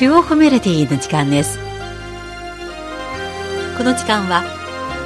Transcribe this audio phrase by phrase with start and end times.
[0.00, 1.58] 中国メロディーの時間です。
[3.76, 4.42] この時間は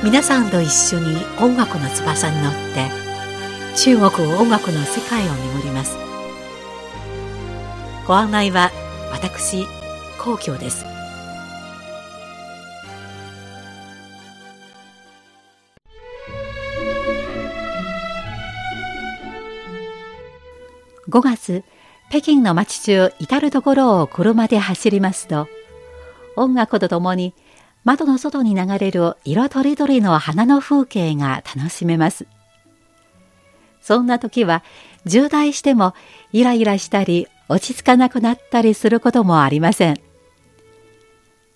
[0.05, 2.89] 皆さんと一緒に音楽の翼に乗って
[3.77, 5.97] 中国音楽の世界を巡ります。
[8.07, 8.71] ご案内は
[9.11, 9.67] 私
[10.17, 10.87] 皇居です。
[21.09, 21.65] 5月
[22.09, 25.49] 北京の街中至る所を車で走りますと
[26.37, 27.35] 音楽とともに
[27.85, 32.27] 窓の外に流れる色とりどりの花の風景が楽しめます。
[33.83, 34.65] そんな時は
[35.07, 35.93] 渋滞しても
[36.33, 40.01] イライラしたり落ち着かなくなったりすることもありません。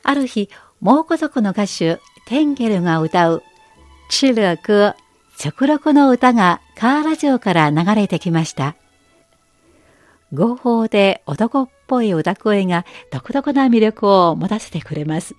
[0.02, 3.42] ある日蒙古族の歌手テンゲルが歌う
[4.10, 4.94] 「チルク
[5.42, 8.76] 直録の歌がカーラジオから流れてきました
[10.32, 15.34] 「合法で男っぽい歌声が独特な魅力を持たせてくれます。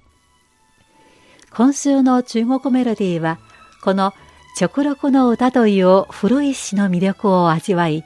[1.52, 3.40] 今週の中国メロディーは、
[3.84, 4.14] この
[4.60, 8.04] 直録の歌という古い詩の魅力を味わい、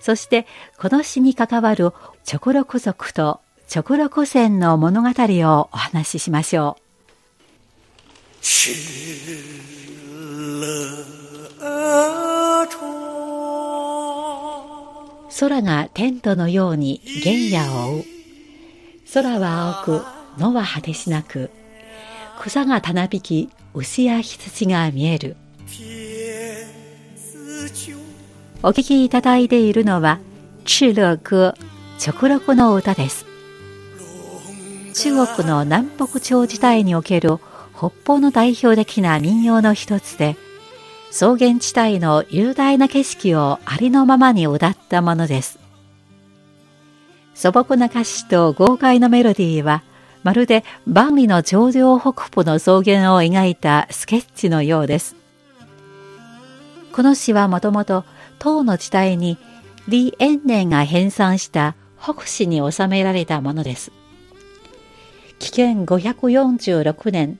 [0.00, 0.46] そして
[0.78, 1.92] この詩に関わる
[2.30, 3.40] 直録族と
[3.74, 6.82] 直録線の物語をお話ししましょう。
[15.38, 18.04] 空がテントのように原野を覆う。
[19.12, 20.04] 空は青く、
[20.38, 21.50] 野は果てしなく、
[22.40, 25.36] 草がたなびき、牛や羊が見える。
[28.62, 30.18] お聞きいただいているのは、
[30.64, 31.54] 赤乐歌、
[32.04, 33.26] 直録の歌です。
[34.94, 37.38] 中国の南北朝時代における
[37.76, 40.36] 北方の代表的な民謡の一つで、
[41.10, 45.58] 草原地帯の雄大な景色をありのままに歌ったものです。
[47.34, 49.82] 素朴な歌詞と豪快なメロディーは、
[50.22, 55.16] まるで万里の頂上北部の草原を描いたスケッチのようです。
[56.92, 58.04] この詩はもともと
[58.38, 59.38] 唐の時代に
[59.88, 63.92] 李延年が編纂した北史に収められたものです。
[65.38, 67.38] 紀元546年、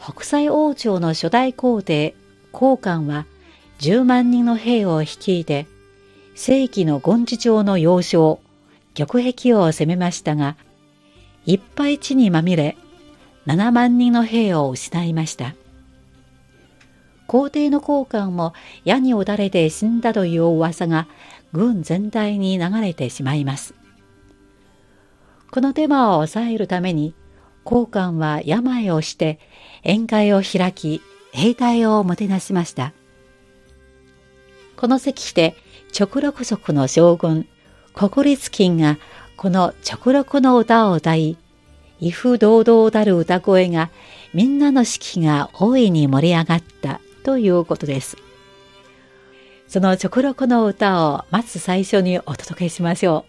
[0.00, 2.14] 北斎王朝の初代皇帝
[2.52, 3.26] 高官は
[3.80, 5.66] 10万人の兵を率いて、
[6.34, 8.40] 正規の権次町の要衝、
[8.94, 10.56] 玉壁を攻めましたが、
[11.44, 12.76] いっぱい地にまみれ、
[13.46, 15.54] 7万人の兵を失いました。
[17.26, 18.52] 皇帝の高官も
[18.84, 21.08] 矢に打たれて死んだという噂が
[21.52, 23.74] 軍全体に流れてしまいます。
[25.50, 27.14] この手間を抑えるために、
[27.64, 29.38] 高官は病をして
[29.84, 31.02] 宴会を開き、
[31.32, 32.92] 兵隊をもてなしました。
[34.76, 35.56] この席で
[35.98, 37.46] 直録族の将軍、
[37.94, 38.98] 国立金が
[39.36, 41.36] この直録の歌を歌い、
[42.00, 43.90] 威風堂々たる歌声が
[44.34, 48.16] みんなの士気が大いに盛り上がったということです。
[49.68, 53.24] その直録の歌をまず最初にお届けしましょ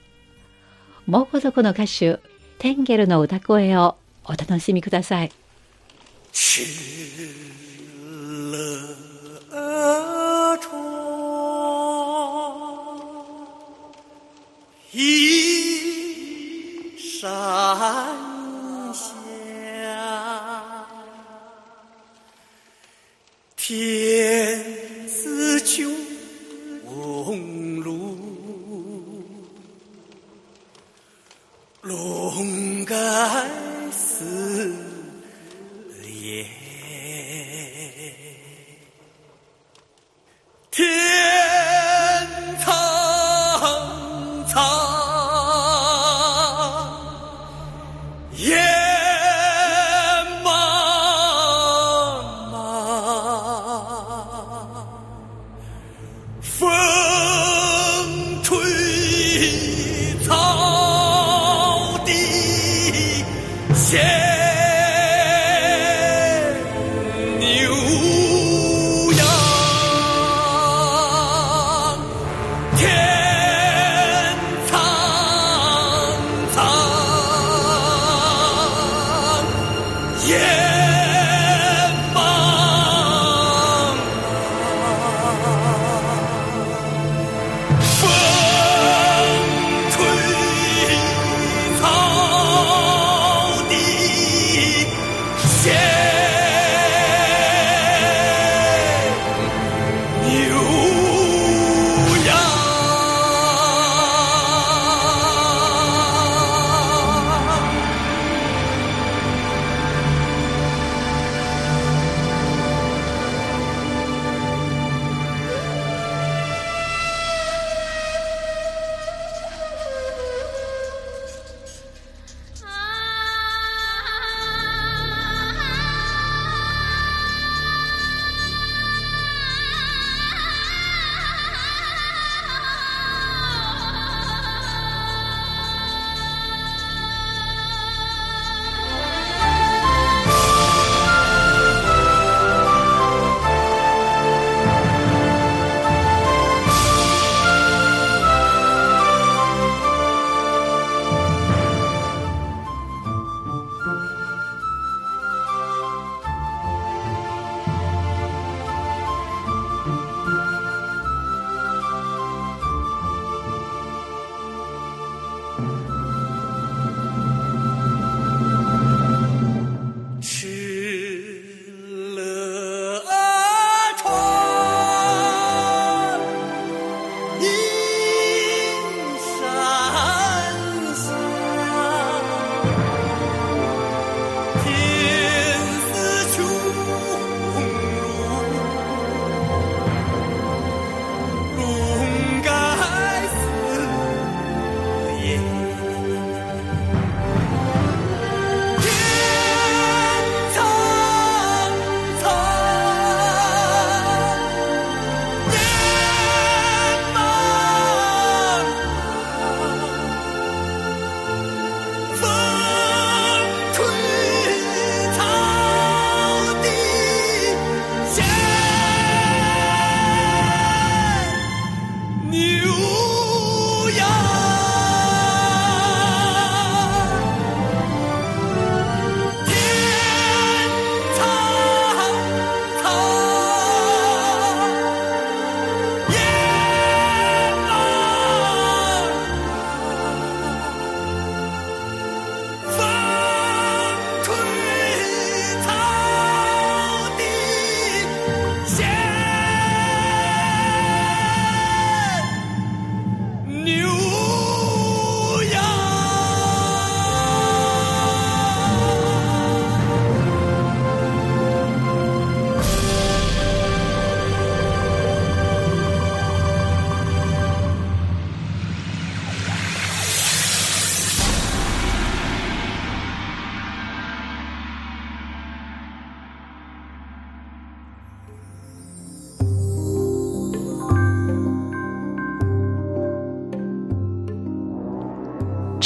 [1.07, 1.11] う。
[1.11, 2.19] 蒙古族の歌手、
[2.57, 5.31] テンゲルの歌声をお楽しみください。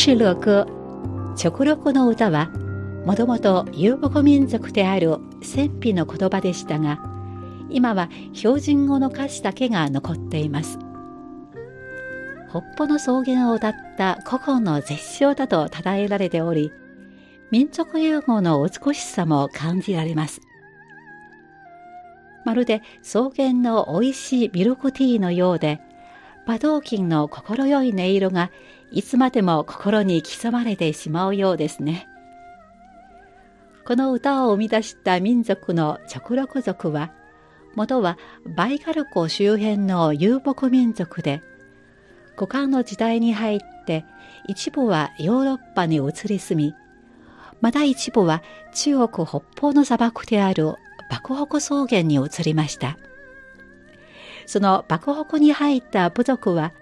[0.07, 0.65] 赤乐歌
[1.35, 2.47] 直録の歌は
[3.05, 6.97] もともと遊牧民族である戦費の言葉でしたが
[7.69, 10.79] 今は標準語の歌詞だけが残っています。
[12.49, 16.71] 北方の草原を歌った古今の絶唱だと称えられており
[17.51, 20.39] 民族融合の美しさも感じられます。
[22.45, 25.81] まるで草原の美味しいミルクティーのようで
[26.45, 28.51] 馬頭琴の心よい音色が
[28.91, 32.07] いつまでも心に刻まれてしまうようですね。
[33.85, 37.11] この歌を生み出した民族の直録族は、
[37.75, 38.17] 元は
[38.55, 41.41] バイカル湖周辺の遊牧民族で、
[42.35, 44.05] 古漢の時代に入って
[44.47, 46.73] 一部はヨーロッパに移り住み、
[47.61, 50.75] また一部は中国北方の砂漠である
[51.09, 52.97] 爆北草原に移りました。
[54.45, 56.73] その爆北に入った部族は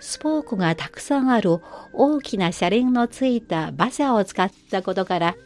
[0.00, 1.58] スポークがたくさんある
[1.92, 5.36] 大きな車輪のついた馬車を使ったことから、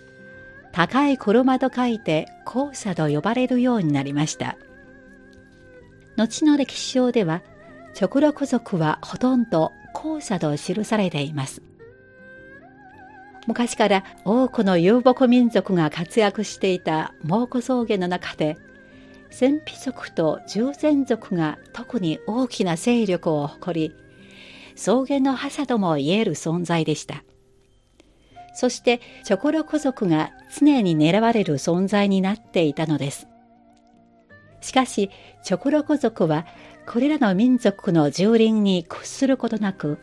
[0.73, 4.57] 高い車と書いて校舎と呼ばれるようになりました。
[6.17, 7.43] 後の歴史書では、
[8.01, 11.63] 直録族はほとんど校舎と記されています。
[13.47, 18.57] 昔から多くの遊牧民族が活躍していた蒙古草原の中で、
[19.31, 24.04] 戦費族と従前族が特に大きな勢力を誇り、
[24.77, 27.25] 草原の覇者とも言える存在でした。
[28.55, 33.27] そしてチョコロコ族が常に狙われる存在になっていたのです。
[34.61, 35.11] しかし、
[35.43, 36.47] チョコロコ族は
[36.87, 39.99] これらの民族の蹂躙に屈することなく、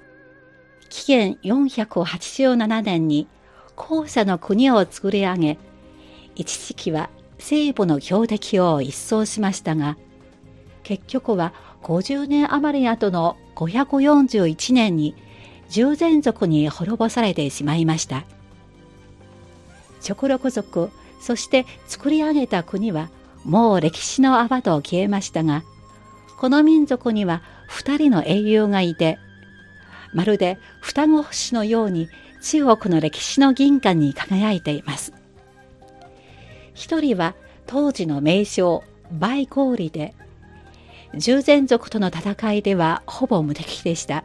[0.89, 3.27] 紀元487年に
[3.75, 5.57] 後者の国を作り上げ、
[6.35, 7.09] 一時期は
[7.39, 9.97] 西部の標的を一掃しましたが、
[10.83, 15.15] 結局は50年余り後の541年に
[15.69, 18.25] 従前族に滅ぼされてしまいました。
[20.07, 20.89] 直録族、
[21.21, 23.09] そして作り上げた国は
[23.43, 25.63] もう歴史の泡と消えましたが、
[26.37, 29.19] この民族には二人の英雄がいて、
[30.13, 32.09] まるで双子星のように
[32.41, 35.13] 中国の歴史の銀河に輝いています。
[36.73, 37.35] 一人は
[37.67, 40.15] 当時の名将、バイコーリで、
[41.15, 44.23] 従前族との戦いではほぼ無敵でした。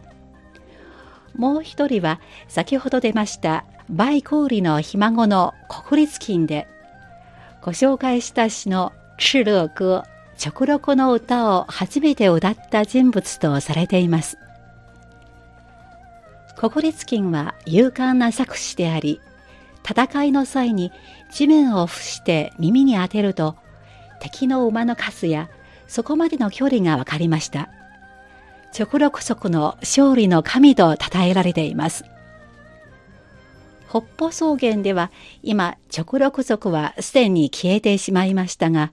[1.35, 6.67] もう一人は先ほど出ましたバイコーリのひ孫の国立金で、
[7.63, 10.07] ご紹介した詩の赤乐歌、
[10.45, 14.39] 直録の歌を初めて歌った人物とされています。
[16.57, 19.21] 国立金は勇敢な作詞であり、
[19.89, 20.91] 戦いの際に
[21.31, 23.57] 地面を伏して耳に当てると、
[24.21, 25.49] 敵の馬の数や
[25.89, 27.69] そこまでの距離が分かりました。
[28.79, 32.05] 直録族の勝利の神と称えられています。
[33.89, 35.11] 北方草原では
[35.43, 38.93] 今直録族はすでに消えてしまいましたが、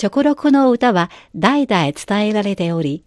[0.00, 3.04] 直録の歌は代々伝えられており、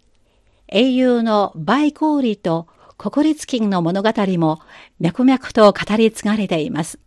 [0.68, 2.68] 英雄のバイコーリと
[2.98, 4.60] 国立金の物語も
[5.00, 6.98] 脈々と語り継がれています。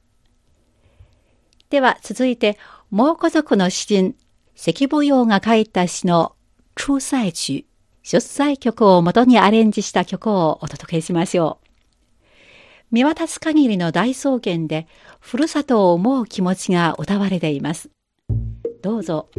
[1.69, 2.57] では続いて、
[2.91, 4.15] 蒙古族の詩人
[4.55, 6.35] 関母用が書いた詩の
[6.75, 7.65] 出祭曲、
[8.03, 11.65] 出祭曲を元にアレンジした曲をお届けしましょう。
[12.91, 14.87] 見渡す限りの大草原で、
[15.19, 17.89] ふるさとを思う気持ちが歌われています。
[18.81, 19.29] どうぞ。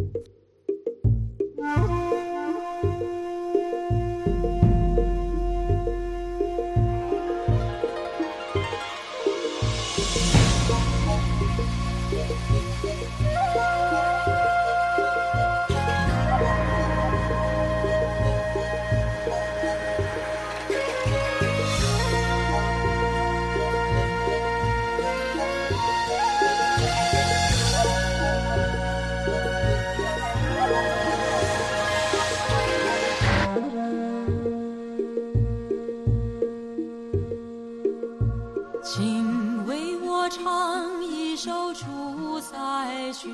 [43.06, 43.30] 来去，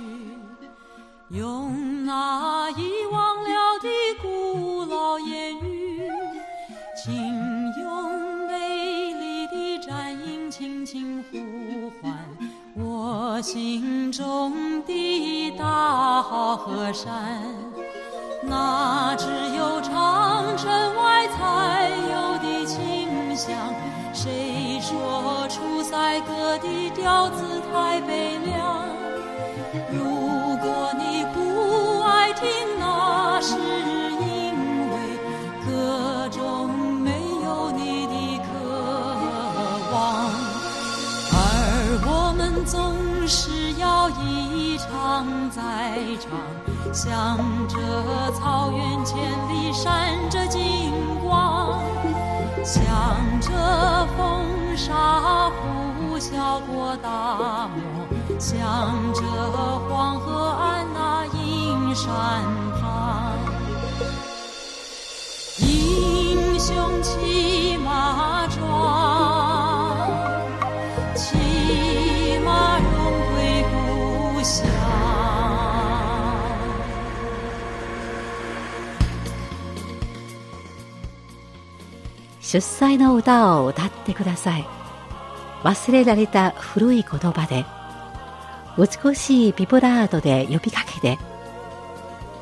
[1.31, 3.89] 用那遗忘了的
[4.21, 6.03] 古老言语，
[7.03, 7.15] 请
[7.81, 12.13] 用美丽的战音轻轻呼唤
[12.75, 17.43] 我心中的大好河山。
[18.43, 19.27] 那只
[19.57, 23.57] 有长城外才有的清香。
[24.13, 28.82] 谁说出塞歌的调子太悲凉？
[44.21, 45.63] 一场再
[46.21, 46.31] 唱，
[46.93, 47.39] 向
[47.69, 47.79] 着
[48.33, 49.17] 草原千
[49.49, 50.93] 里闪着金
[51.23, 51.79] 光。
[52.65, 52.85] 向
[53.41, 58.07] 着风沙呼啸过大漠，
[58.39, 58.53] 向
[59.13, 59.23] 着
[59.89, 62.07] 黄河岸那阴山
[62.81, 63.37] 旁，
[65.59, 68.42] 英雄骑马
[82.43, 84.67] 出祭の歌を歌ってください
[85.63, 87.65] 忘れられた古い言葉で
[88.77, 91.19] 美しいビブラートで呼びかけて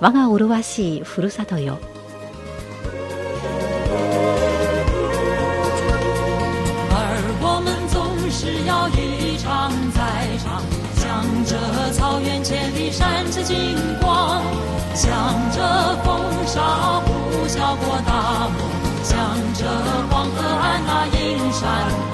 [0.00, 1.78] 我が麗しいふるさとよ
[6.90, 10.00] 而我们总是要一场再
[10.38, 10.62] 场，
[10.96, 11.58] 向着
[11.92, 14.42] 草原千里闪着金光，
[14.94, 15.10] 向
[15.52, 18.79] 着风沙呼啸过大漠。
[19.30, 19.64] 望着
[20.10, 22.09] 黄河岸那阴山。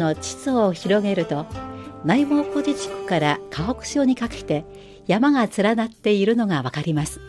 [0.00, 1.46] の地図を広げると
[2.04, 4.64] 内蒙古自治区から河北省にかけて
[5.06, 7.20] 山が連なっているのがわかります。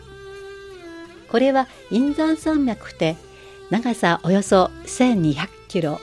[1.30, 3.16] これは陰山山脈で
[3.70, 6.00] 長さおよそ1200キロ。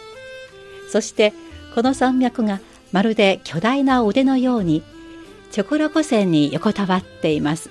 [0.89, 1.33] そして
[1.75, 2.59] この山脈が
[2.91, 4.83] まるで巨大な腕のように
[5.55, 7.69] 直路線に横たわっています。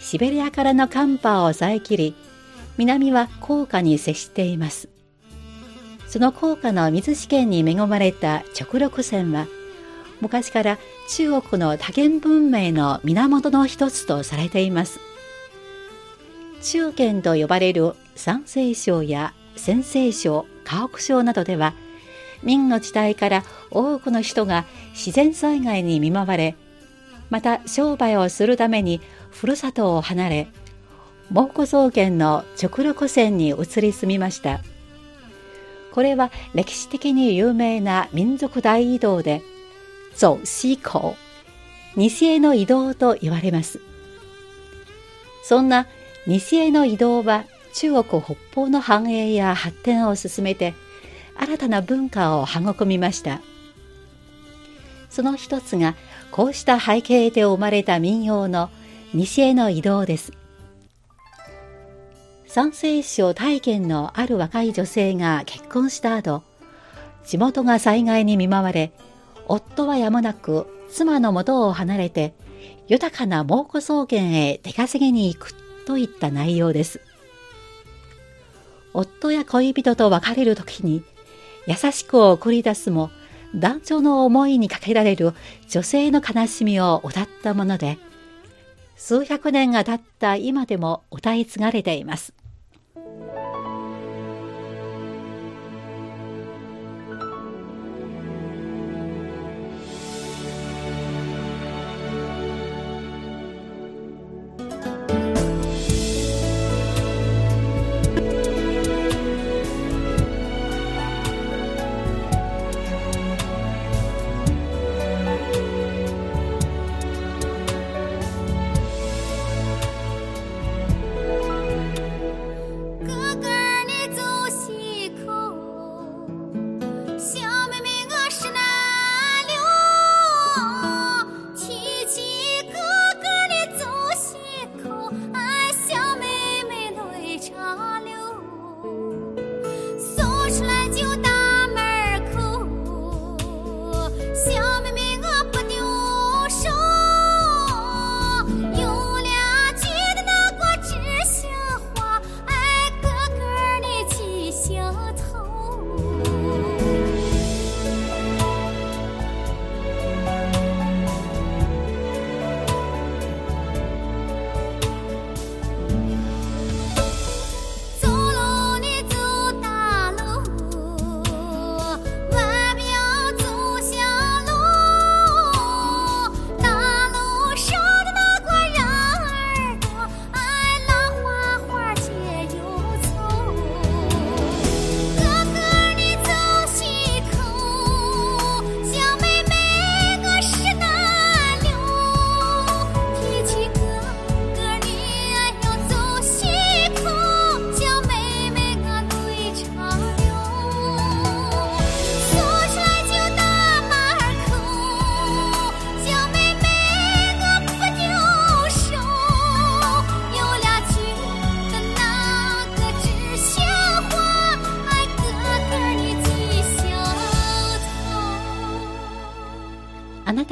[0.00, 2.14] シベリアからの寒波を遮り
[2.76, 4.88] 南は黄河に接しています。
[6.08, 9.46] その高価な水資源に恵まれた直六線は
[10.20, 14.98] 昔から中国の多元文明の源の一つとされています。
[16.60, 21.74] 中堅と呼ばれる山西省や陝西省河北省などでは
[22.42, 26.56] 明の時代から多くの人が自然災害に見舞われ
[27.30, 29.00] また商売をするために
[29.30, 30.48] ふるさとを離れ
[31.30, 34.60] 蒙古草原の直六線に移り住みました。
[35.92, 39.42] これは歴史的に有名な民族大移動で
[40.12, 41.16] 走西口
[41.96, 43.80] 西への移動と言われます。
[45.42, 45.86] そんな
[46.26, 50.74] 西への移動は中国北方の繁栄や発展を進めて
[51.36, 53.40] 新たな文化を育みました。
[55.08, 55.94] その一つが
[56.30, 58.70] こうした背景で生まれた民謡の
[59.14, 60.32] 西への移動です。
[62.48, 66.42] 山西省大県のある若い女性が結婚した後
[67.24, 68.90] 地元が災害に見舞われ
[69.46, 72.32] 夫はやむなく妻の元を離れて
[72.86, 75.52] 豊かな蒙古草原へ出稼ぎに行く
[75.86, 77.02] といった内容です
[78.94, 81.04] 夫や恋人と別れる時に
[81.66, 83.10] 優しく送り出すも
[83.54, 85.34] 男女の思いにかけられる
[85.68, 87.98] 女性の悲しみを歌ったもので、
[88.96, 92.34] 数百年が経った今でも歌い継がれています。
[93.20, 93.54] oh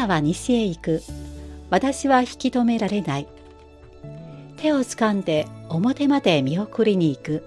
[0.07, 1.03] は西へ行く。
[1.71, 3.27] 私は引き止められない。
[4.57, 7.42] 手を掴んで表まで見送りに行く。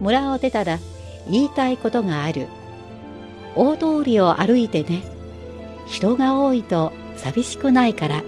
[0.00, 0.78] 村を出たら
[1.30, 2.48] 言いたいことがある。
[3.56, 5.02] 大通りを歩いてね。
[5.86, 8.22] 人が多いと寂しくないから。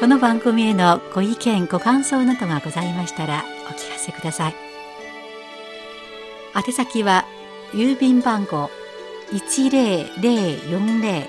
[0.00, 4.54] この番組へのご意見ご感想などがございましたらお聞かせください。
[6.56, 7.26] 宛先は
[7.72, 8.70] 郵便番号
[9.30, 11.28] 10040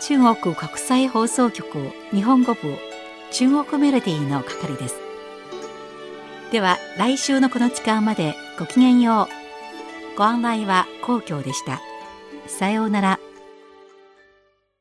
[0.00, 2.76] 中国国際放送局日本語部
[3.30, 4.96] 中国メロディーの係です。
[6.50, 9.28] では来週のこの時間までごきげんよ
[10.14, 10.18] う。
[10.18, 11.80] ご案内は皇居でした。
[12.48, 13.20] さようなら。